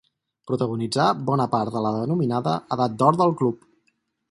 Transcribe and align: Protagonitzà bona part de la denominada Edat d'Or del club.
Protagonitzà 0.51 1.05
bona 1.27 1.47
part 1.51 1.77
de 1.77 1.85
la 1.87 1.93
denominada 1.97 2.57
Edat 2.77 2.99
d'Or 3.03 3.23
del 3.23 3.39
club. 3.43 3.71